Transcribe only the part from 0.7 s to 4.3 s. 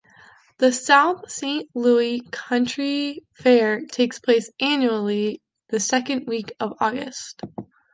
"South Saint Louis County Fair" takes